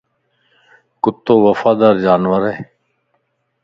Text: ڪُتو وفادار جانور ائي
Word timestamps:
ڪُتو 1.03 1.33
وفادار 1.45 1.95
جانور 2.05 2.41
ائي 2.49 2.59